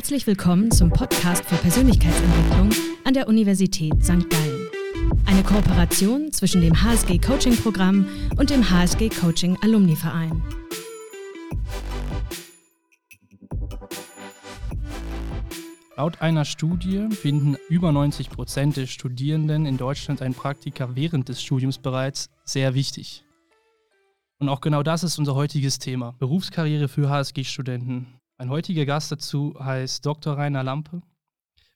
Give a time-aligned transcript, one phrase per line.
[0.00, 2.70] Herzlich willkommen zum Podcast für Persönlichkeitsentwicklung
[3.04, 4.30] an der Universität St.
[4.30, 4.66] Gallen.
[5.26, 8.08] Eine Kooperation zwischen dem HSG Coaching Programm
[8.38, 10.42] und dem HSG Coaching Alumni Verein.
[15.98, 21.42] Laut einer Studie finden über 90 Prozent der Studierenden in Deutschland ein Praktika während des
[21.42, 23.22] Studiums bereits sehr wichtig.
[24.38, 28.19] Und auch genau das ist unser heutiges Thema: Berufskarriere für HSG-Studenten.
[28.40, 30.38] Mein heutiger Gast dazu heißt Dr.
[30.38, 31.02] Rainer Lampe.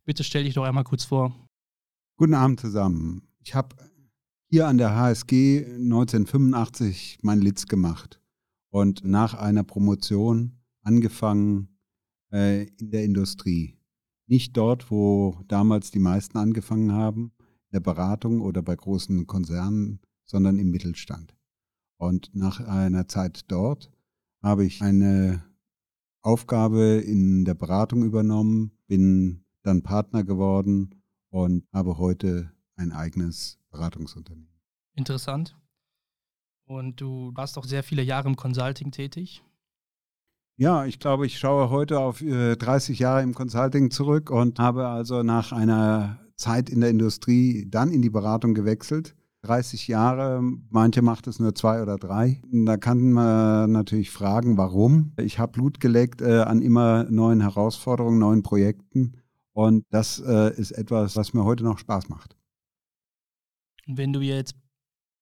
[0.07, 1.47] Bitte stell dich doch einmal kurz vor.
[2.17, 3.29] Guten Abend zusammen.
[3.41, 3.77] Ich habe
[4.49, 8.19] hier an der HSG 1985 mein Litz gemacht
[8.71, 11.69] und nach einer Promotion angefangen
[12.33, 13.77] äh, in der Industrie.
[14.27, 20.01] Nicht dort, wo damals die meisten angefangen haben, in der Beratung oder bei großen Konzernen,
[20.25, 21.37] sondern im Mittelstand.
[21.99, 23.91] Und nach einer Zeit dort
[24.41, 25.45] habe ich eine
[26.25, 34.49] Aufgabe in der Beratung übernommen, bin dann Partner geworden und habe heute ein eigenes Beratungsunternehmen.
[34.95, 35.57] Interessant.
[36.65, 39.43] Und du warst auch sehr viele Jahre im Consulting tätig.
[40.57, 44.89] Ja, ich glaube, ich schaue heute auf 30 äh, Jahre im Consulting zurück und habe
[44.89, 49.15] also nach einer Zeit in der Industrie dann in die Beratung gewechselt.
[49.45, 52.41] 30 Jahre, manche macht es nur zwei oder drei.
[52.51, 55.13] Da kann man natürlich fragen, warum.
[55.19, 59.19] Ich habe Blut geleckt äh, an immer neuen Herausforderungen, neuen Projekten
[59.53, 62.37] und das äh, ist etwas, was mir heute noch Spaß macht.
[63.87, 64.57] Wenn du jetzt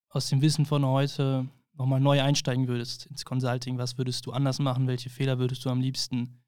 [0.09, 4.61] aus dem Wissen von heute nochmal neu einsteigen würdest ins Consulting, was würdest du anders
[4.61, 4.87] machen?
[4.87, 6.43] Welche Fehler würdest du am liebsten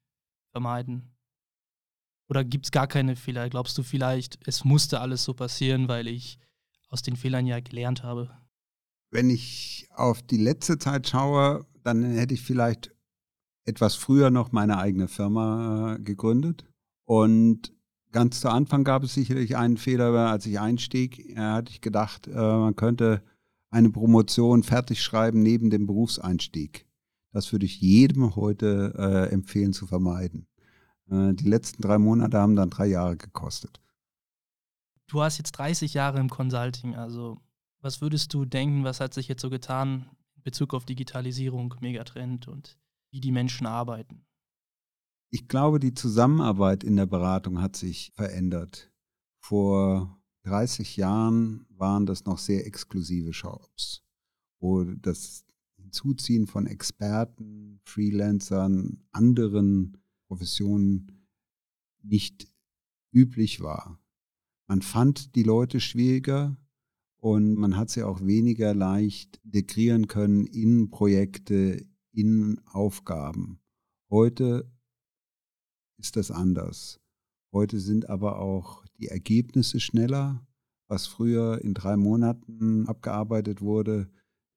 [0.51, 1.11] vermeiden?
[2.29, 3.49] Oder gibt es gar keine Fehler?
[3.49, 6.39] Glaubst du vielleicht, es musste alles so passieren, weil ich
[6.89, 8.29] aus den Fehlern ja gelernt habe?
[9.11, 12.91] Wenn ich auf die letzte Zeit schaue, dann hätte ich vielleicht
[13.65, 16.65] etwas früher noch meine eigene Firma äh, gegründet.
[17.05, 17.73] Und
[18.11, 21.35] ganz zu Anfang gab es sicherlich einen Fehler, als ich einstieg.
[21.35, 23.23] Da hatte ich gedacht, äh, man könnte
[23.69, 26.85] eine Promotion fertig schreiben neben dem Berufseinstieg.
[27.31, 30.47] Das würde ich jedem heute äh, empfehlen zu vermeiden.
[31.09, 33.81] Äh, die letzten drei Monate haben dann drei Jahre gekostet.
[35.07, 37.39] Du hast jetzt 30 Jahre im Consulting, also
[37.79, 42.47] was würdest du denken, was hat sich jetzt so getan in Bezug auf Digitalisierung, Megatrend
[42.47, 42.79] und
[43.11, 44.25] wie die Menschen arbeiten?
[45.29, 48.91] Ich glaube, die Zusammenarbeit in der Beratung hat sich verändert.
[49.39, 54.03] Vor 30 Jahren waren das noch sehr exklusive Shops,
[54.59, 55.45] wo das
[55.75, 61.27] Hinzuziehen von Experten, Freelancern, anderen Professionen
[62.01, 62.47] nicht
[63.11, 63.99] üblich war.
[64.67, 66.57] Man fand die Leute schwieriger
[67.17, 73.59] und man hat sie auch weniger leicht integrieren können in Projekte, in Aufgaben.
[74.09, 74.71] Heute
[75.97, 76.99] ist das anders.
[77.51, 80.45] Heute sind aber auch die Ergebnisse schneller.
[80.87, 84.09] Was früher in drei Monaten abgearbeitet wurde,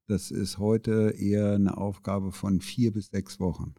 [0.08, 3.74] das ist heute eher eine Aufgabe von vier bis sechs Wochen.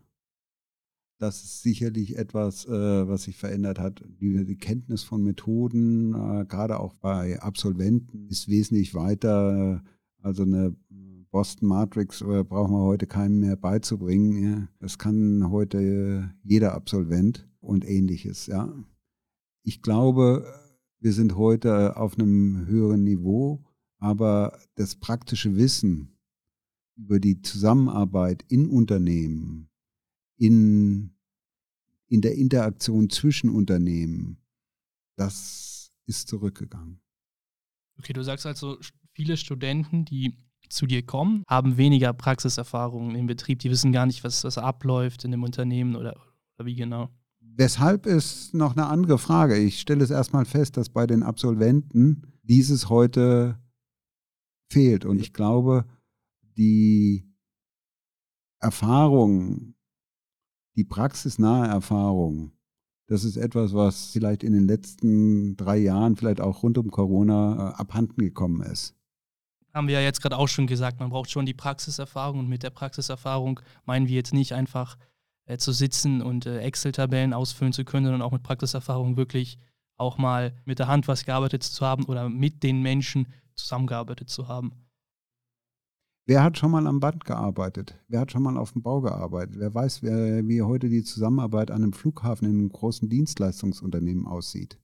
[1.20, 4.02] Das ist sicherlich etwas, äh, was sich verändert hat.
[4.22, 9.84] Die, die Kenntnis von Methoden, äh, gerade auch bei Absolventen, ist wesentlich weiter.
[10.22, 10.76] Also eine
[11.30, 14.44] Boston Matrix äh, brauchen wir heute keinem mehr beizubringen.
[14.44, 14.68] Ja.
[14.80, 18.48] Das kann heute jeder Absolvent und ähnliches.
[18.48, 18.74] Ja.
[19.64, 20.46] Ich glaube,
[21.00, 23.64] wir sind heute auf einem höheren Niveau,
[24.00, 26.18] aber das praktische Wissen
[26.96, 29.69] über die Zusammenarbeit in Unternehmen,
[30.40, 31.14] in,
[32.08, 34.38] in der Interaktion zwischen Unternehmen,
[35.16, 37.02] das ist zurückgegangen.
[38.00, 38.80] Okay, du sagst also,
[39.12, 40.38] viele Studenten, die
[40.70, 45.26] zu dir kommen, haben weniger Praxiserfahrung im Betrieb, die wissen gar nicht, was, was abläuft
[45.26, 46.16] in dem Unternehmen oder,
[46.58, 47.10] oder wie genau.
[47.42, 49.58] Weshalb ist noch eine andere Frage.
[49.58, 53.60] Ich stelle es erstmal fest, dass bei den Absolventen dieses heute
[54.72, 55.04] fehlt.
[55.04, 55.86] Und ich glaube,
[56.56, 57.30] die
[58.60, 59.76] Erfahrung,
[60.80, 62.54] die praxisnahe Erfahrung,
[63.08, 67.72] das ist etwas, was vielleicht in den letzten drei Jahren, vielleicht auch rund um Corona,
[67.72, 68.96] äh, abhanden gekommen ist.
[69.74, 72.64] Haben wir ja jetzt gerade auch schon gesagt, man braucht schon die Praxiserfahrung und mit
[72.64, 74.98] der Praxiserfahrung meinen wir jetzt nicht einfach
[75.48, 79.60] äh, zu sitzen und äh, Excel-Tabellen ausfüllen zu können, sondern auch mit Praxiserfahrung wirklich
[79.98, 84.48] auch mal mit der Hand was gearbeitet zu haben oder mit den Menschen zusammengearbeitet zu
[84.48, 84.72] haben.
[86.30, 88.00] Wer hat schon mal am Band gearbeitet?
[88.08, 89.56] Wer hat schon mal auf dem Bau gearbeitet?
[89.58, 94.80] Wer weiß, wer, wie heute die Zusammenarbeit an einem Flughafen in einem großen Dienstleistungsunternehmen aussieht?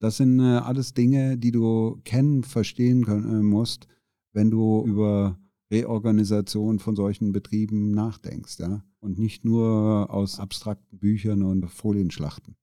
[0.00, 3.88] Das sind äh, alles Dinge, die du kennen, verstehen können, äh, musst,
[4.32, 5.38] wenn du über
[5.70, 8.82] Reorganisation von solchen Betrieben nachdenkst, ja.
[9.00, 12.56] Und nicht nur aus abstrakten Büchern und Folienschlachten.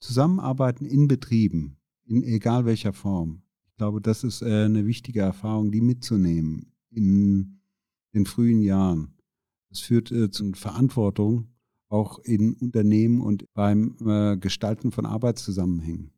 [0.00, 1.76] Zusammenarbeiten in Betrieben,
[2.06, 3.45] in egal welcher Form.
[3.76, 7.60] Ich glaube, das ist äh, eine wichtige Erfahrung, die mitzunehmen in
[8.14, 9.18] den frühen Jahren.
[9.68, 11.48] Das führt äh, zu Verantwortung
[11.90, 16.10] auch in Unternehmen und beim äh, Gestalten von Arbeitszusammenhängen.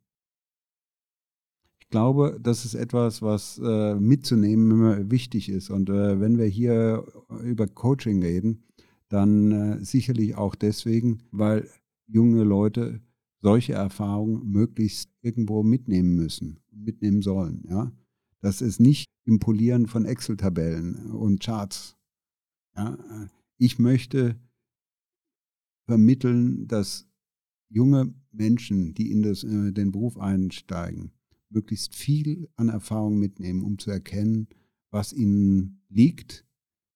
[1.81, 5.69] Ich glaube, das ist etwas, was äh, mitzunehmen wichtig ist.
[5.69, 7.03] Und äh, wenn wir hier
[7.43, 8.63] über Coaching reden,
[9.09, 11.69] dann äh, sicherlich auch deswegen, weil
[12.07, 13.01] junge Leute
[13.41, 17.63] solche Erfahrungen möglichst irgendwo mitnehmen müssen, mitnehmen sollen.
[17.69, 17.91] Ja?
[18.41, 21.97] Das ist nicht im Polieren von Excel-Tabellen und Charts.
[22.75, 22.97] Ja?
[23.57, 24.39] Ich möchte
[25.85, 27.07] vermitteln, dass
[27.69, 31.11] junge Menschen, die in das, äh, den Beruf einsteigen,
[31.49, 34.47] möglichst viel an Erfahrung mitnehmen, um zu erkennen,
[34.91, 36.45] was ihnen liegt,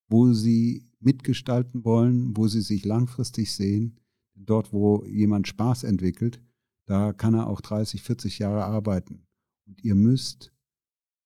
[0.08, 4.00] wo sie mitgestalten wollen, wo sie sich langfristig sehen.
[4.36, 6.42] Dort, wo jemand Spaß entwickelt,
[6.86, 9.26] da kann er auch 30, 40 Jahre arbeiten.
[9.66, 10.54] Und ihr müsst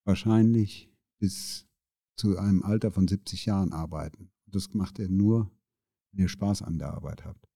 [0.05, 1.67] wahrscheinlich bis
[2.15, 4.31] zu einem Alter von 70 Jahren arbeiten.
[4.45, 5.51] Das macht ihr nur,
[6.11, 7.47] wenn ihr Spaß an der Arbeit habt.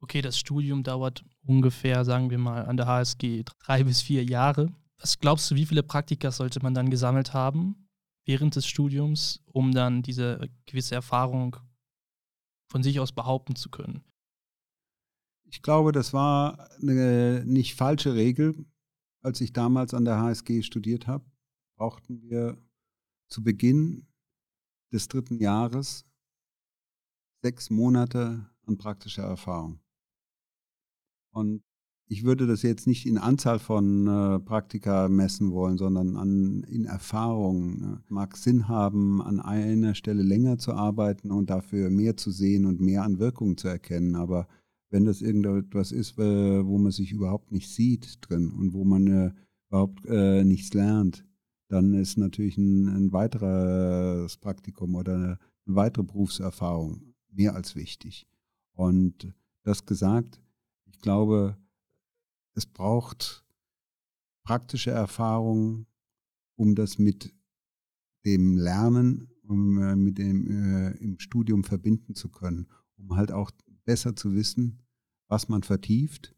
[0.00, 4.72] Okay, das Studium dauert ungefähr, sagen wir mal, an der HSG drei bis vier Jahre.
[4.98, 7.88] Was glaubst du, wie viele Praktika sollte man dann gesammelt haben
[8.24, 11.56] während des Studiums, um dann diese gewisse Erfahrung
[12.70, 14.04] von sich aus behaupten zu können?
[15.48, 18.66] Ich glaube, das war eine nicht falsche Regel.
[19.26, 21.24] Als ich damals an der HSG studiert habe,
[21.76, 22.62] brauchten wir
[23.26, 24.06] zu Beginn
[24.92, 26.06] des dritten Jahres
[27.42, 29.80] sechs Monate an praktischer Erfahrung.
[31.32, 31.64] Und
[32.06, 36.84] ich würde das jetzt nicht in Anzahl von äh, Praktika messen wollen, sondern an, in
[36.84, 37.80] Erfahrung.
[37.80, 38.04] Ne?
[38.08, 42.80] Mag Sinn haben, an einer Stelle länger zu arbeiten und dafür mehr zu sehen und
[42.80, 44.14] mehr an Wirkung zu erkennen.
[44.14, 44.46] Aber
[44.90, 49.06] wenn das irgendetwas ist, äh, wo man sich überhaupt nicht sieht drin und wo man
[49.06, 49.32] äh,
[49.68, 51.24] überhaupt äh, nichts lernt,
[51.68, 58.28] dann ist natürlich ein, ein weiteres Praktikum oder eine, weitere Berufserfahrung mehr als wichtig.
[58.72, 59.34] Und
[59.64, 60.40] das gesagt,
[60.84, 61.56] ich glaube,
[62.54, 63.44] es braucht
[64.44, 65.86] praktische Erfahrung,
[66.54, 67.34] um das mit
[68.24, 73.50] dem Lernen, um äh, mit dem äh, im Studium verbinden zu können, um halt auch
[73.86, 74.82] besser zu wissen,
[75.28, 76.34] was man vertieft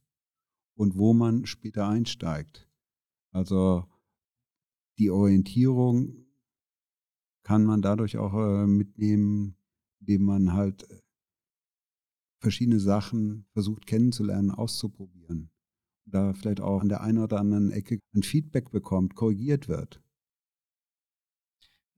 [0.74, 2.68] und wo man später einsteigt.
[3.32, 3.84] Also
[4.98, 6.26] die Orientierung
[7.42, 9.56] kann man dadurch auch äh, mitnehmen,
[10.00, 10.86] indem man halt
[12.40, 15.50] verschiedene Sachen versucht kennenzulernen, auszuprobieren.
[16.04, 20.00] Da vielleicht auch an der einen oder anderen Ecke ein Feedback bekommt, korrigiert wird.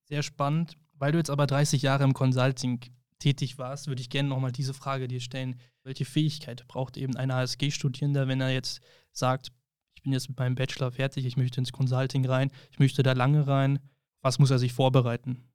[0.04, 0.76] Sehr spannend.
[0.94, 2.80] Weil du jetzt aber 30 Jahre im Consulting
[3.20, 5.56] tätig warst, würde ich gerne nochmal diese Frage dir stellen.
[5.84, 8.80] Welche Fähigkeit braucht eben ein HSG-Studierender, wenn er jetzt
[9.12, 9.52] sagt,
[9.94, 13.12] ich bin jetzt mit meinem Bachelor fertig, ich möchte ins Consulting rein, ich möchte da
[13.12, 13.78] lange rein.
[14.22, 15.50] Was muss er sich vorbereiten?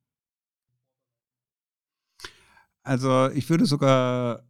[2.82, 4.44] Also ich würde sogar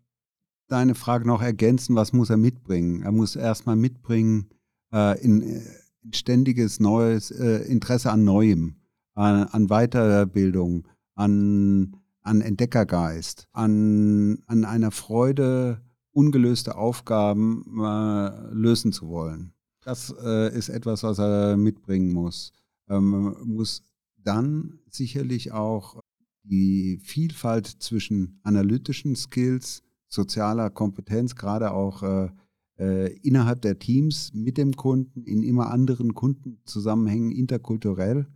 [0.68, 3.02] deine Frage noch ergänzen, was muss er mitbringen?
[3.02, 4.50] Er muss erstmal mitbringen
[4.92, 5.64] äh, in, in, äh,
[6.12, 8.76] ständiges neues äh, Interesse an Neuem,
[9.14, 11.96] an, an Weiterbildung, an,
[12.26, 15.80] an Entdeckergeist, an, an einer Freude,
[16.12, 19.52] ungelöste Aufgaben äh, lösen zu wollen.
[19.82, 22.52] Das äh, ist etwas, was er mitbringen muss.
[22.88, 23.82] Ähm, muss
[24.16, 26.00] dann sicherlich auch
[26.42, 32.30] die Vielfalt zwischen analytischen Skills, sozialer Kompetenz, gerade auch äh,
[32.78, 38.26] äh, innerhalb der Teams mit dem Kunden, in immer anderen Kundenzusammenhängen, interkulturell,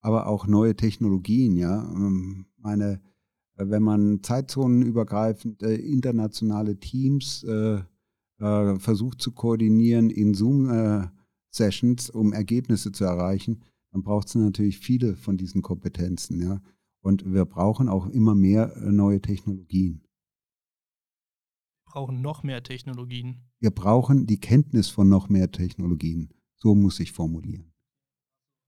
[0.00, 1.56] aber auch neue Technologien.
[1.56, 3.00] Ja, ähm, meine,
[3.68, 7.82] wenn man zeitzonenübergreifend äh, internationale Teams äh,
[8.38, 13.62] äh, versucht zu koordinieren in Zoom-Sessions, um Ergebnisse zu erreichen,
[13.92, 16.40] dann braucht es natürlich viele von diesen Kompetenzen.
[16.40, 16.60] Ja.
[17.02, 20.02] Und wir brauchen auch immer mehr neue Technologien
[21.90, 23.42] brauchen noch mehr Technologien.
[23.58, 26.32] Wir brauchen die Kenntnis von noch mehr Technologien.
[26.56, 27.72] So muss ich formulieren.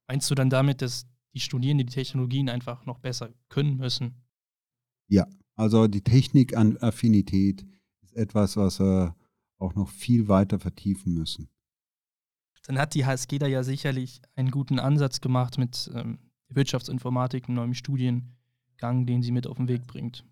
[0.09, 4.25] Meinst du dann damit, dass die Studierenden die Technologien einfach noch besser können müssen?
[5.13, 5.27] Ja,
[5.57, 7.67] also die Technik an Affinität
[8.01, 9.15] ist etwas, was wir
[9.59, 11.51] auch noch viel weiter vertiefen müssen.
[12.67, 17.57] Dann hat die HSG da ja sicherlich einen guten Ansatz gemacht mit ähm, Wirtschaftsinformatik, einem
[17.57, 20.25] neuen Studiengang, den sie mit auf den Weg bringt.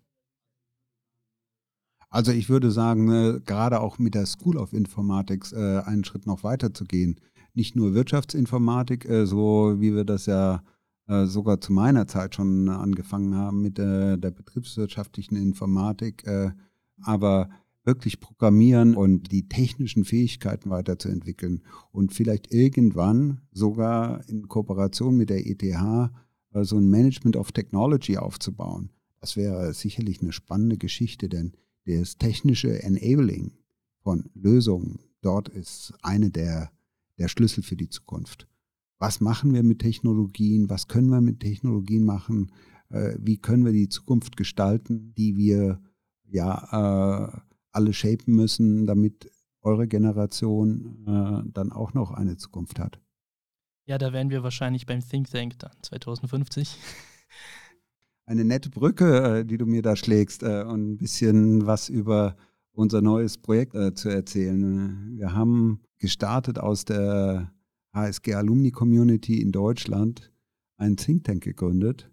[2.09, 6.25] Also ich würde sagen, äh, gerade auch mit der School of Informatics äh, einen Schritt
[6.25, 7.19] noch weiter zu gehen.
[7.53, 10.63] Nicht nur Wirtschaftsinformatik, äh, so wie wir das ja
[11.11, 16.51] äh, sogar zu meiner Zeit schon angefangen haben mit äh, der betriebswirtschaftlichen Informatik, äh,
[17.01, 17.49] aber
[17.83, 25.45] wirklich programmieren und die technischen Fähigkeiten weiterzuentwickeln und vielleicht irgendwann sogar in Kooperation mit der
[25.45, 26.09] ETH äh,
[26.63, 28.91] so ein Management of Technology aufzubauen.
[29.19, 31.51] Das wäre sicherlich eine spannende Geschichte, denn
[31.85, 33.51] das technische Enabling
[34.01, 36.71] von Lösungen dort ist eine der,
[37.17, 38.47] der Schlüssel für die Zukunft.
[39.01, 40.69] Was machen wir mit Technologien?
[40.69, 42.51] Was können wir mit Technologien machen?
[42.91, 45.81] Äh, wie können wir die Zukunft gestalten, die wir
[46.29, 47.39] ja äh,
[47.71, 49.31] alle shapen müssen, damit
[49.63, 53.01] eure Generation äh, dann auch noch eine Zukunft hat?
[53.87, 56.77] Ja, da wären wir wahrscheinlich beim Think Tank dann 2050.
[58.27, 62.37] Eine nette Brücke, äh, die du mir da schlägst äh, und ein bisschen was über
[62.71, 65.17] unser neues Projekt äh, zu erzählen.
[65.17, 67.51] Wir haben gestartet aus der
[67.93, 70.31] HSG Alumni Community in Deutschland
[70.77, 72.09] einen Think Tank gegründet.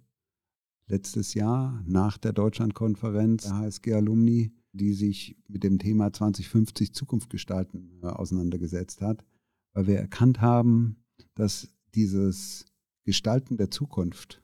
[0.87, 7.31] Letztes Jahr nach der Deutschlandkonferenz der HSG Alumni, die sich mit dem Thema 2050 Zukunft
[7.31, 9.25] gestalten äh, auseinandergesetzt hat,
[9.73, 10.97] weil wir erkannt haben,
[11.35, 12.67] dass dieses
[13.05, 14.43] Gestalten der Zukunft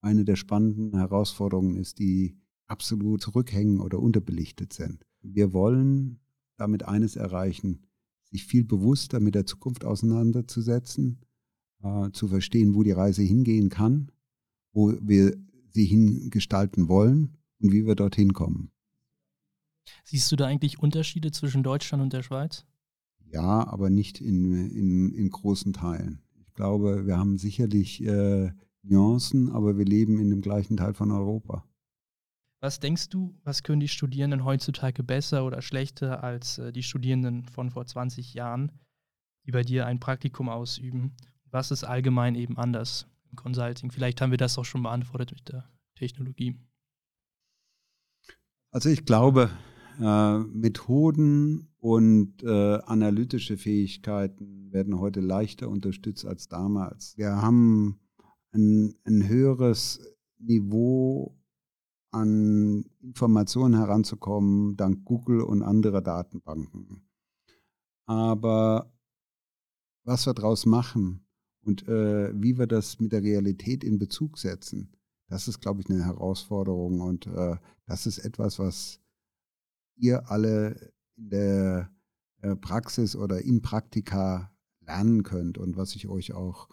[0.00, 2.36] eine der spannenden Herausforderungen ist, die
[2.66, 5.04] absolut zurückhängen oder unterbelichtet sind.
[5.22, 6.20] Wir wollen
[6.56, 7.86] damit eines erreichen,
[8.34, 11.20] sich viel bewusster mit der Zukunft auseinanderzusetzen,
[11.84, 14.10] äh, zu verstehen, wo die Reise hingehen kann,
[14.72, 15.36] wo wir
[15.70, 18.72] sie hingestalten wollen und wie wir dorthin kommen.
[20.02, 22.66] Siehst du da eigentlich Unterschiede zwischen Deutschland und der Schweiz?
[23.30, 26.20] Ja, aber nicht in, in, in großen Teilen.
[26.44, 28.50] Ich glaube, wir haben sicherlich äh,
[28.82, 31.64] Nuancen, aber wir leben in dem gleichen Teil von Europa.
[32.64, 37.44] Was denkst du, was können die Studierenden heutzutage besser oder schlechter als äh, die Studierenden
[37.44, 38.72] von vor 20 Jahren,
[39.44, 41.14] die bei dir ein Praktikum ausüben?
[41.50, 43.90] Was ist allgemein eben anders im Consulting?
[43.90, 46.58] Vielleicht haben wir das auch schon beantwortet mit der Technologie.
[48.70, 49.50] Also ich glaube,
[50.00, 57.18] äh, Methoden und äh, analytische Fähigkeiten werden heute leichter unterstützt als damals.
[57.18, 58.00] Wir haben
[58.52, 60.00] ein, ein höheres
[60.38, 61.38] Niveau
[62.14, 67.02] an Informationen heranzukommen, dank Google und anderer Datenbanken.
[68.06, 68.92] Aber
[70.04, 71.26] was wir daraus machen
[71.62, 74.96] und äh, wie wir das mit der Realität in Bezug setzen,
[75.28, 77.56] das ist, glaube ich, eine Herausforderung und äh,
[77.86, 79.00] das ist etwas, was
[79.96, 81.90] ihr alle in der
[82.42, 86.68] äh, Praxis oder in Praktika lernen könnt und was ich euch auch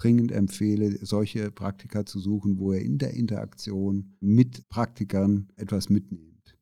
[0.00, 6.58] dringend empfehle, solche Praktika zu suchen, wo ihr in der Interaktion mit Praktikern etwas mitnehmt.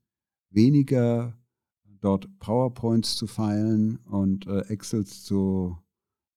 [0.50, 1.38] Weniger
[2.00, 5.78] dort PowerPoints zu feilen und äh, Excels zu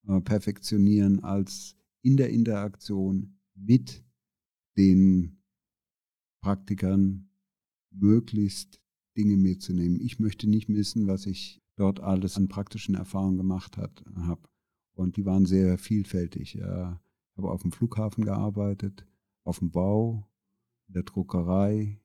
[0.08, 4.04] äh, perfektionieren, als in der Interaktion mit
[4.78, 5.42] den
[6.42, 7.30] Praktikern
[7.92, 8.80] möglichst
[9.18, 10.00] Dinge mitzunehmen.
[10.02, 14.48] Ich möchte nicht missen, was ich dort alles an praktischen Erfahrungen gemacht habe.
[14.94, 16.56] Und die waren sehr vielfältig.
[16.56, 17.00] Ich habe
[17.50, 19.06] auf dem Flughafen gearbeitet,
[19.44, 20.28] auf dem Bau,
[20.88, 22.00] in der Druckerei,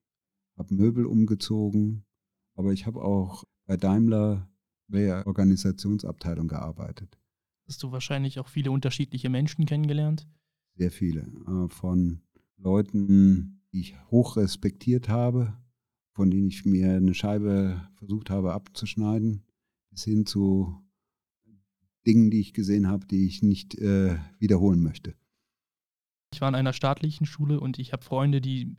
[0.56, 2.04] habe Möbel umgezogen,
[2.54, 4.48] aber ich habe auch bei Daimler
[4.88, 7.18] bei der Organisationsabteilung gearbeitet.
[7.66, 10.26] Hast du wahrscheinlich auch viele unterschiedliche Menschen kennengelernt?
[10.76, 11.22] Sehr viele.
[11.46, 12.20] Äh, von
[12.56, 15.56] Leuten, die ich hoch respektiert habe,
[16.12, 19.42] von denen ich mir eine Scheibe versucht habe abzuschneiden,
[19.90, 20.85] bis hin zu
[22.06, 25.14] Dingen, die ich gesehen habe, die ich nicht äh, wiederholen möchte.
[26.32, 28.76] Ich war in einer staatlichen Schule und ich habe Freunde, die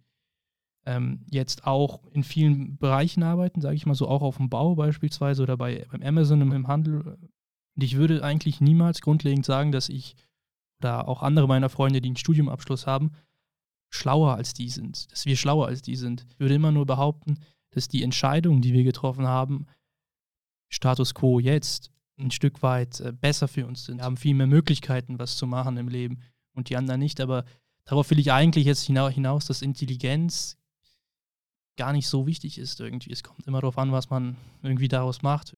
[0.85, 4.75] ähm, jetzt auch in vielen Bereichen arbeiten, sage ich mal so, auch auf dem Bau
[4.75, 7.01] beispielsweise oder bei, beim Amazon im Handel.
[7.01, 10.15] Und ich würde eigentlich niemals grundlegend sagen, dass ich
[10.79, 13.11] oder auch andere meiner Freunde, die einen Studiumabschluss haben,
[13.89, 16.25] schlauer als die sind, dass wir schlauer als die sind.
[16.29, 17.39] Ich würde immer nur behaupten,
[17.71, 19.65] dass die Entscheidungen, die wir getroffen haben,
[20.69, 24.01] Status quo jetzt ein Stück weit äh, besser für uns sind.
[24.01, 26.19] Haben viel mehr Möglichkeiten, was zu machen im Leben
[26.53, 27.21] und die anderen nicht.
[27.21, 27.45] Aber
[27.85, 30.57] darauf will ich eigentlich jetzt hinaus, dass Intelligenz
[31.77, 33.11] gar nicht so wichtig ist irgendwie.
[33.11, 35.55] Es kommt immer darauf an, was man irgendwie daraus macht.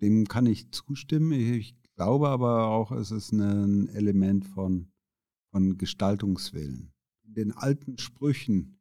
[0.00, 1.32] Dem kann ich zustimmen.
[1.32, 4.92] Ich glaube aber auch, es ist ein Element von,
[5.50, 6.92] von Gestaltungswillen.
[7.26, 8.80] In den alten Sprüchen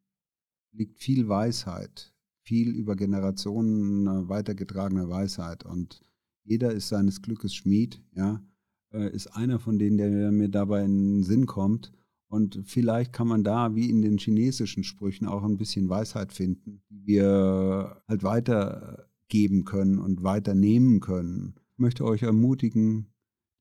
[0.71, 5.65] liegt viel Weisheit, viel über Generationen äh, weitergetragene Weisheit.
[5.65, 6.01] Und
[6.49, 8.43] jeder ist seines Glückes Schmied, ja,
[8.91, 11.91] äh, ist einer von denen, der mir dabei in den Sinn kommt.
[12.27, 16.81] Und vielleicht kann man da, wie in den chinesischen Sprüchen, auch ein bisschen Weisheit finden,
[16.89, 21.55] die wir halt weitergeben können und weiternehmen können.
[21.73, 23.07] Ich möchte euch ermutigen,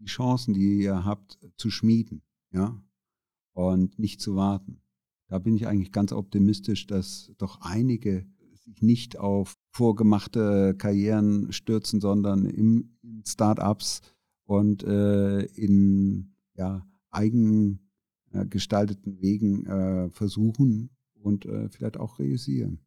[0.01, 2.23] die Chancen, die ihr habt, zu schmieden.
[2.53, 2.83] Ja?
[3.59, 4.81] und nicht zu warten.
[5.27, 12.01] Da bin ich eigentlich ganz optimistisch, dass doch einige sich nicht auf vorgemachte Karrieren stürzen,
[12.01, 14.01] sondern in Start-ups
[14.45, 17.79] und äh, in ja, eigen
[18.33, 22.81] äh, gestalteten Wegen äh, versuchen und äh, vielleicht auch realisieren.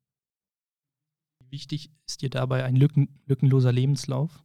[1.49, 4.43] Wichtig ist dir dabei ein lücken, lückenloser Lebenslauf.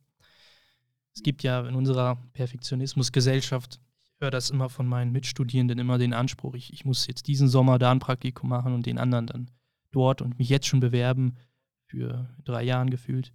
[1.16, 6.14] Es gibt ja in unserer Perfektionismusgesellschaft, ich höre das immer von meinen Mitstudierenden, immer den
[6.14, 9.50] Anspruch, ich, ich muss jetzt diesen Sommer da ein Praktikum machen und den anderen dann
[9.90, 11.34] dort und mich jetzt schon bewerben
[11.86, 13.32] für drei Jahren gefühlt.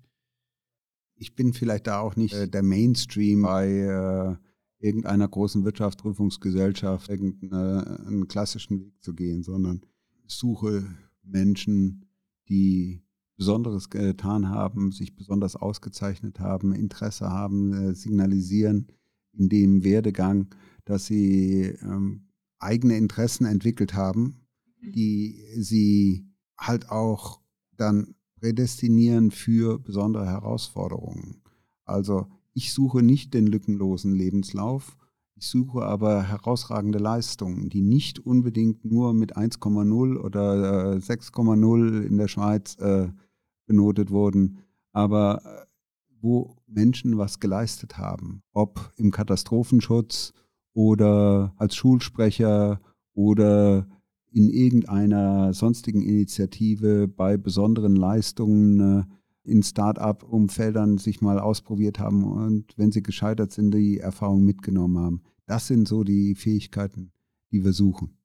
[1.16, 4.36] Ich bin vielleicht da auch nicht äh, der Mainstream bei äh,
[4.86, 9.82] irgendeiner großen Wirtschaftsprüfungsgesellschaft irgendeinen klassischen Weg zu gehen, sondern
[10.26, 10.86] suche
[11.24, 12.06] Menschen,
[12.50, 13.04] die
[13.38, 18.88] Besonderes getan haben, sich besonders ausgezeichnet haben, Interesse haben, äh, signalisieren
[19.34, 20.54] in dem Werdegang,
[20.86, 22.28] dass sie ähm,
[22.60, 24.46] eigene Interessen entwickelt haben,
[24.82, 26.28] die sie
[26.58, 27.42] halt auch
[27.78, 31.42] dann prädestinieren für besondere Herausforderungen.
[31.86, 34.98] Also ich suche nicht den lückenlosen Lebenslauf,
[35.36, 42.18] ich suche aber herausragende Leistungen, die nicht unbedingt nur mit 1,0 oder 6,0 äh, in
[42.18, 43.10] der Schweiz äh,
[43.66, 44.60] benotet wurden,
[44.92, 45.66] aber äh,
[46.20, 50.34] wo Menschen was geleistet haben, ob im Katastrophenschutz
[50.74, 52.80] oder als Schulsprecher
[53.14, 53.88] oder
[54.32, 59.04] in irgendeiner sonstigen Initiative bei besonderen Leistungen äh,
[59.44, 65.24] in Start-up-Umfeldern sich mal ausprobiert haben und wenn sie gescheitert sind, die Erfahrung mitgenommen haben.
[65.48, 67.12] Das sind so die Fähigkeiten,
[67.52, 68.18] die wir suchen.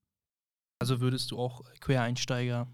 [0.78, 2.68] Also würdest du auch Quereinsteiger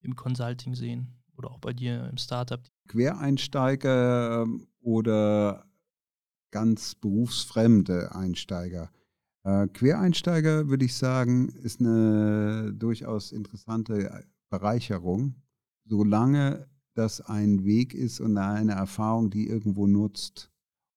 [0.00, 2.60] im Consulting sehen oder auch bei dir im Startup?
[2.88, 5.64] Quereinsteiger ähm, oder
[6.50, 8.90] ganz berufsfremde Einsteiger.
[9.44, 15.34] Äh, Quereinsteiger, würde ich sagen, ist eine durchaus interessante Bereicherung,
[15.84, 20.50] solange das ein Weg ist und eine Erfahrung, die irgendwo nutzt,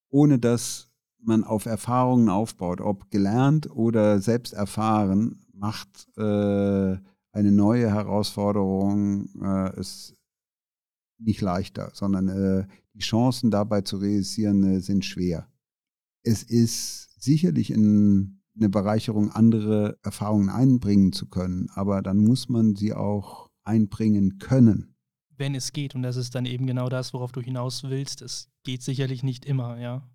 [0.10, 6.98] ohne dass man auf Erfahrungen aufbaut, ob gelernt oder selbst erfahren, macht äh,
[7.32, 10.14] eine neue Herausforderung äh, es
[11.18, 15.50] nicht leichter, sondern äh, die Chancen dabei zu realisieren äh, sind schwer.
[16.24, 22.76] Es ist sicherlich in, eine Bereicherung, andere Erfahrungen einbringen zu können, aber dann muss man
[22.76, 24.96] sie auch einbringen können
[25.38, 25.96] wenn es geht.
[25.96, 28.22] Und das ist dann eben genau das, worauf du hinaus willst.
[28.22, 30.08] Es geht sicherlich nicht immer, ja.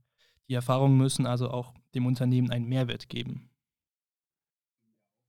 [0.49, 3.51] Die Erfahrungen müssen also auch dem Unternehmen einen Mehrwert geben.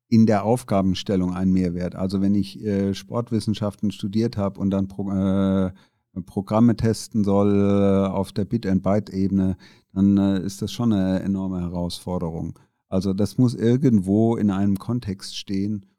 [0.08, 1.96] In der Aufgabenstellung einen Mehrwert.
[1.96, 5.72] Also wenn ich äh, Sportwissenschaften studiert habe und dann Pro äh,
[6.26, 9.56] Programme testen soll äh, auf der Bit-and-Byte-Ebene,
[9.94, 12.60] dann äh, ist das schon eine enorme Herausforderung.
[12.92, 15.92] Also das muss irgendwo in einem Kontext stehen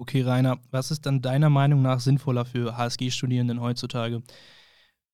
[0.00, 4.22] Okay, Rainer, was ist dann deiner Meinung nach sinnvoller für HSG-Studierenden heutzutage?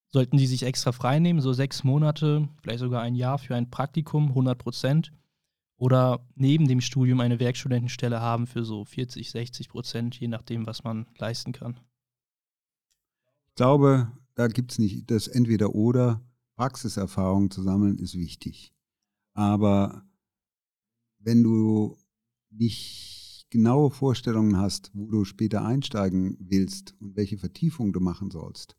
[0.07, 4.29] Sollten die sich extra freinehmen, so sechs Monate, vielleicht sogar ein Jahr für ein Praktikum,
[4.29, 5.13] 100 Prozent?
[5.77, 10.85] Oder neben dem Studium eine Werkstudentenstelle haben für so 40, 60 Prozent, je nachdem, was
[10.85, 11.81] man leisten kann?
[13.49, 16.21] Ich glaube, da gibt es nicht das Entweder-Oder.
[16.55, 18.73] Praxiserfahrung zu sammeln ist wichtig.
[19.35, 20.06] Aber
[21.27, 21.99] wenn du
[22.51, 28.77] nicht genaue Vorstellungen hast, wo du später einsteigen willst und welche Vertiefung du machen sollst,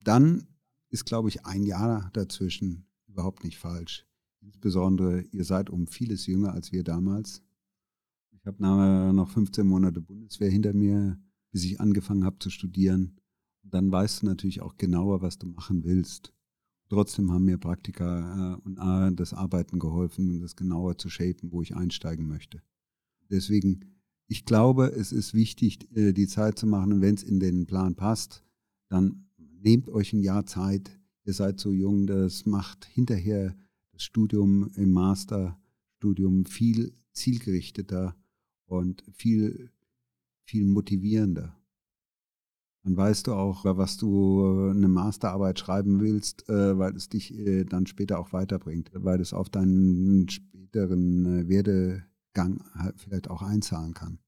[0.00, 0.48] dann
[0.90, 4.04] ist, glaube ich, ein Jahr dazwischen überhaupt nicht falsch.
[4.40, 7.40] Insbesondere, ihr seid um vieles jünger als wir damals.
[8.32, 8.60] Ich habe
[9.14, 11.18] noch 15 Monate Bundeswehr hinter mir,
[11.52, 13.20] bis ich angefangen habe zu studieren.
[13.62, 16.32] Und dann weißt du natürlich auch genauer, was du machen willst.
[16.88, 21.76] Trotzdem haben mir Praktika äh, und das Arbeiten geholfen, das genauer zu shapen, wo ich
[21.76, 22.62] einsteigen möchte.
[23.30, 23.80] Deswegen,
[24.26, 26.92] ich glaube, es ist wichtig, äh, die Zeit zu machen.
[26.92, 28.44] Und wenn es in den Plan passt,
[28.88, 30.98] dann nehmt euch ein Jahr Zeit.
[31.24, 33.56] Ihr seid so jung, das macht hinterher
[33.92, 38.14] das Studium im Masterstudium viel zielgerichteter
[38.66, 39.70] und viel,
[40.44, 41.56] viel motivierender.
[42.84, 47.64] Dann weißt du auch, was du eine Masterarbeit schreiben willst, äh, weil es dich äh,
[47.64, 53.94] dann später auch weiterbringt, weil es auf deinen späteren Werde Gang halt vielleicht auch einzahlen
[53.94, 54.18] kann.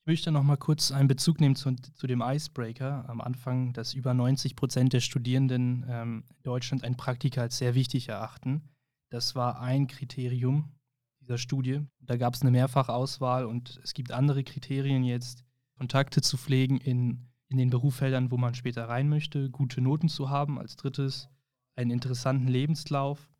[0.00, 3.92] Ich möchte noch mal kurz einen Bezug nehmen zu, zu dem Icebreaker am Anfang, dass
[3.94, 8.62] über 90 Prozent der Studierenden ähm, in Deutschland ein Praktika als sehr wichtig erachten.
[9.10, 10.72] Das war ein Kriterium
[11.20, 11.80] dieser Studie.
[12.00, 15.44] Da gab es eine Mehrfachauswahl und es gibt andere Kriterien jetzt,
[15.76, 20.30] Kontakte zu pflegen in, in den Berufsfeldern, wo man später rein möchte, gute Noten zu
[20.30, 21.28] haben als drittes,
[21.76, 23.30] einen interessanten Lebenslauf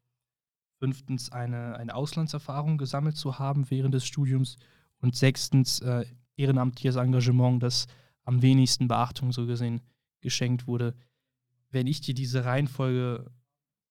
[0.78, 4.58] fünftens eine, eine Auslandserfahrung gesammelt zu haben während des Studiums
[4.98, 6.04] und sechstens äh,
[6.36, 7.86] ehrenamtliches Engagement, das
[8.24, 9.80] am wenigsten Beachtung so gesehen
[10.20, 10.94] geschenkt wurde.
[11.70, 13.30] Wenn ich dir diese Reihenfolge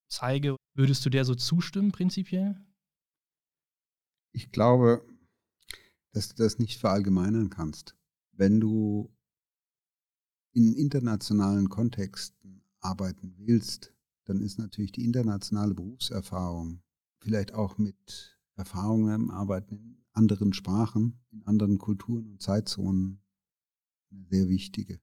[0.07, 2.55] zeige, würdest du der so zustimmen prinzipiell?
[4.31, 5.05] Ich glaube,
[6.11, 7.95] dass du das nicht verallgemeinern kannst.
[8.31, 9.13] Wenn du
[10.55, 16.81] in internationalen Kontexten arbeiten willst, dann ist natürlich die internationale Berufserfahrung,
[17.19, 23.21] vielleicht auch mit Erfahrungen im Arbeiten in anderen Sprachen, in anderen Kulturen und Zeitzonen,
[24.11, 25.01] eine sehr wichtige.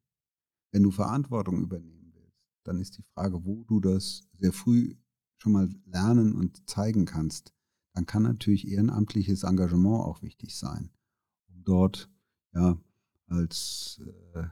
[0.70, 4.96] Wenn du Verantwortung übernehmen willst, dann ist die Frage, wo du das sehr früh
[5.36, 7.52] schon mal lernen und zeigen kannst.
[7.92, 10.90] Dann kann natürlich ehrenamtliches Engagement auch wichtig sein,
[11.48, 12.10] um dort
[12.54, 12.80] ja
[13.26, 14.00] als
[14.34, 14.44] äh,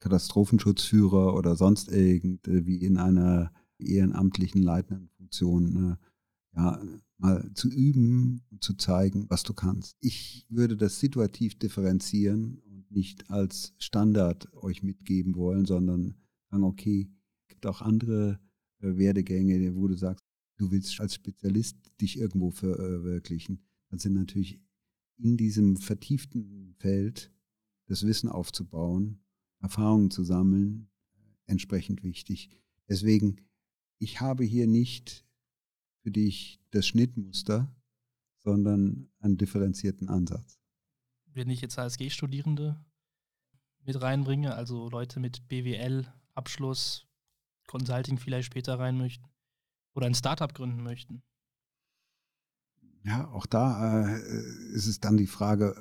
[0.00, 6.82] Katastrophenschutzführer oder sonst irgendwie in einer ehrenamtlichen leitenden Funktion äh, ja,
[7.18, 9.96] mal zu üben und zu zeigen, was du kannst.
[10.00, 16.14] Ich würde das situativ differenzieren und nicht als Standard euch mitgeben wollen, sondern
[16.50, 17.10] sagen, okay,
[17.42, 18.40] es gibt auch andere
[18.80, 20.24] äh, Werdegänge, wo du sagst,
[20.58, 23.64] du willst als Spezialist dich irgendwo verwirklichen.
[23.90, 24.60] Dann sind natürlich
[25.16, 27.32] in diesem vertieften Feld
[27.86, 29.20] das Wissen aufzubauen,
[29.60, 30.88] Erfahrungen zu sammeln,
[31.46, 32.50] entsprechend wichtig.
[32.88, 33.40] Deswegen,
[33.98, 35.24] ich habe hier nicht
[36.02, 37.74] für dich das Schnittmuster,
[38.38, 40.58] sondern einen differenzierten Ansatz.
[41.26, 42.82] Wenn ich jetzt HSG-Studierende
[43.84, 47.06] mit reinbringe, also Leute mit BWL-Abschluss,
[47.66, 49.28] Consulting vielleicht später rein möchten
[49.94, 51.22] oder ein Startup gründen möchten.
[53.04, 54.18] Ja, auch da äh,
[54.72, 55.80] ist es dann die Frage,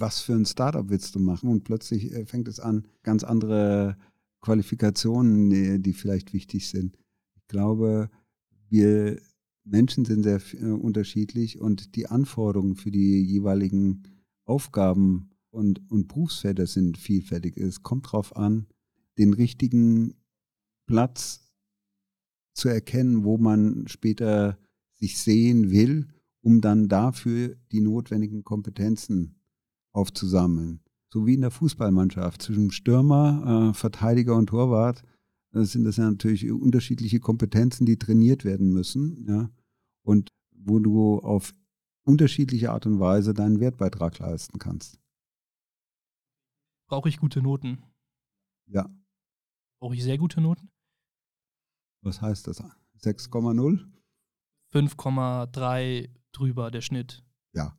[0.00, 1.50] was für ein Startup willst du machen?
[1.50, 3.96] Und plötzlich äh, fängt es an, ganz andere
[4.40, 6.96] Qualifikationen, die, die vielleicht wichtig sind.
[7.36, 8.10] Ich glaube,
[8.68, 9.20] wir
[9.64, 14.02] Menschen sind sehr äh, unterschiedlich und die Anforderungen für die jeweiligen
[14.44, 17.56] Aufgaben und, und Berufsfelder sind vielfältig.
[17.56, 18.66] Es kommt darauf an,
[19.18, 20.14] den richtigen
[20.86, 21.52] Platz
[22.54, 24.58] zu erkennen, wo man später
[24.94, 26.08] sich sehen will,
[26.40, 29.39] um dann dafür die notwendigen Kompetenzen
[29.92, 30.80] aufzusammeln.
[31.12, 35.02] So wie in der Fußballmannschaft zwischen Stürmer, äh, Verteidiger und Torwart
[35.52, 39.26] äh, sind das ja natürlich unterschiedliche Kompetenzen, die trainiert werden müssen.
[39.26, 39.50] Ja?
[40.02, 41.52] Und wo du auf
[42.04, 44.98] unterschiedliche Art und Weise deinen Wertbeitrag leisten kannst.
[46.86, 47.82] Brauche ich gute Noten?
[48.66, 48.88] Ja.
[49.80, 50.70] Brauche ich sehr gute Noten?
[52.02, 52.62] Was heißt das?
[53.02, 53.86] 6,0?
[54.72, 57.24] 5,3 drüber der Schnitt.
[57.52, 57.76] Ja.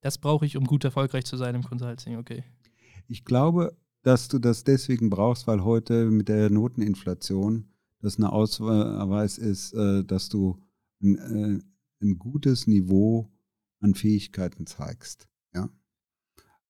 [0.00, 2.44] Das brauche ich, um gut erfolgreich zu sein im Consulting, okay.
[3.06, 7.68] Ich glaube, dass du das deswegen brauchst, weil heute mit der Noteninflation
[8.00, 10.58] das ein Ausweis ist, äh, dass du
[11.02, 11.60] ein, äh,
[12.02, 13.30] ein gutes Niveau
[13.80, 15.28] an Fähigkeiten zeigst.
[15.54, 15.68] Ja?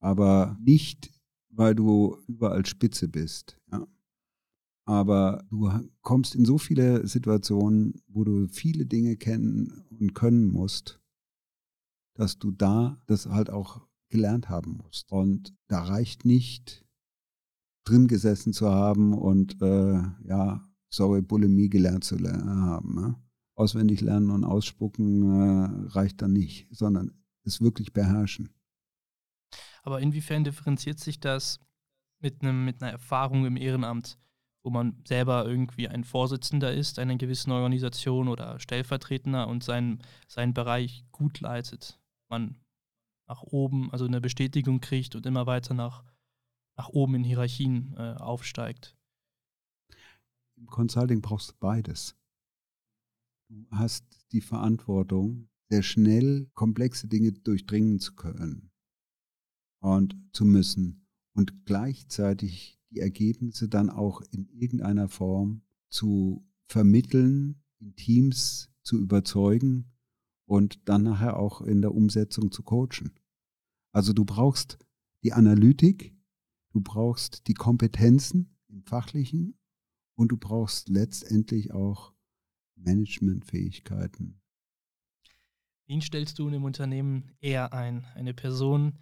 [0.01, 1.13] Aber nicht,
[1.51, 3.57] weil du überall Spitze bist.
[3.73, 3.87] Ja?
[4.87, 11.00] Aber du kommst in so viele Situationen, wo du viele Dinge kennen und können musst,
[12.21, 13.81] dass du da das halt auch
[14.11, 15.11] gelernt haben musst.
[15.11, 16.85] Und da reicht nicht,
[17.85, 22.95] drin gesessen zu haben und äh, ja, sorry, Bulimie gelernt zu haben.
[22.95, 23.15] Ne?
[23.55, 27.11] Auswendig lernen und ausspucken äh, reicht dann nicht, sondern
[27.45, 28.51] es wirklich beherrschen.
[29.83, 31.59] Aber inwiefern differenziert sich das
[32.19, 34.19] mit, einem, mit einer Erfahrung im Ehrenamt,
[34.63, 40.53] wo man selber irgendwie ein Vorsitzender ist einer gewissen Organisation oder Stellvertretender und seinen, seinen
[40.53, 42.00] Bereich gut leitet?
[42.31, 42.57] Man
[43.29, 46.05] nach oben, also eine Bestätigung kriegt und immer weiter nach,
[46.77, 48.97] nach oben in Hierarchien äh, aufsteigt.
[50.57, 52.17] Im Consulting brauchst du beides.
[53.49, 58.73] Du hast die Verantwortung, sehr schnell komplexe Dinge durchdringen zu können
[59.81, 67.95] und zu müssen und gleichzeitig die Ergebnisse dann auch in irgendeiner Form zu vermitteln, in
[67.95, 69.93] Teams zu überzeugen
[70.51, 73.13] und dann nachher auch in der Umsetzung zu coachen.
[73.93, 74.79] Also du brauchst
[75.23, 76.13] die Analytik,
[76.73, 79.57] du brauchst die Kompetenzen im fachlichen
[80.17, 82.15] und du brauchst letztendlich auch
[82.75, 84.43] Managementfähigkeiten.
[85.87, 88.05] Wen stellst du in einem Unternehmen eher ein?
[88.17, 88.99] Eine Person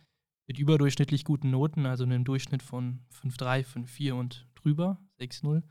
[0.49, 5.63] mit überdurchschnittlich guten Noten, also einem Durchschnitt von 5,3, 5,4 und drüber, 6,0?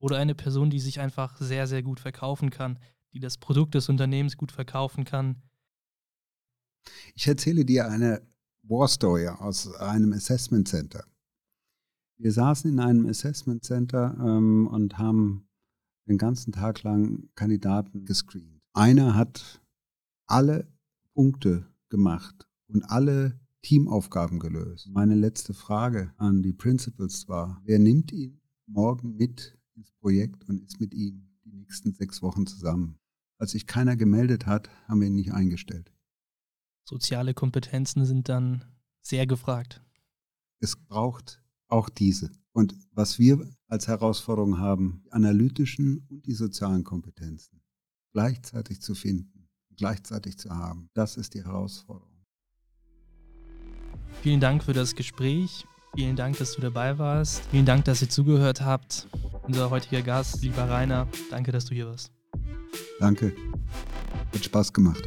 [0.00, 2.78] Oder eine Person, die sich einfach sehr, sehr gut verkaufen kann,
[3.12, 5.42] die das Produkt des Unternehmens gut verkaufen kann.
[7.14, 8.22] Ich erzähle dir eine
[8.62, 11.04] War Story aus einem Assessment Center.
[12.16, 15.48] Wir saßen in einem Assessment Center ähm, und haben
[16.06, 18.60] den ganzen Tag lang Kandidaten gescreent.
[18.72, 19.60] einer hat
[20.26, 20.66] alle
[21.14, 24.88] Punkte gemacht und alle Teamaufgaben gelöst.
[24.90, 30.62] Meine letzte Frage an die Principals war, wer nimmt ihn morgen mit ins Projekt und
[30.62, 31.27] ist mit ihm
[31.68, 32.98] nächsten sechs Wochen zusammen?
[33.38, 35.92] Als sich keiner gemeldet hat, haben wir ihn nicht eingestellt.
[36.84, 38.64] Soziale Kompetenzen sind dann
[39.02, 39.82] sehr gefragt.
[40.60, 42.30] Es braucht auch diese.
[42.52, 47.62] Und was wir als Herausforderung haben, die analytischen und die sozialen Kompetenzen
[48.14, 52.24] gleichzeitig zu finden, gleichzeitig zu haben, das ist die Herausforderung.
[54.22, 55.66] Vielen Dank für das Gespräch.
[55.94, 57.44] Vielen Dank, dass du dabei warst.
[57.50, 59.06] Vielen Dank, dass ihr zugehört habt.
[59.48, 62.12] Unser heutiger Gast, lieber Rainer, danke, dass du hier warst.
[63.00, 63.32] Danke.
[64.34, 65.02] Hat Spaß gemacht.